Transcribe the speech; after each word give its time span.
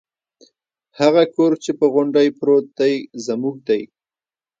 هغه 0.99 1.23
کور 1.35 1.51
چې 1.63 1.71
په 1.79 1.85
غونډۍ 1.93 2.27
پروت 2.39 2.65
دی 2.79 2.93
زموږ 3.25 3.55
دی. 3.69 3.81